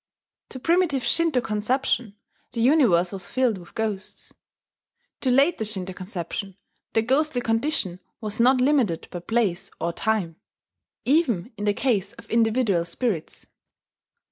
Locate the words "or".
9.79-9.93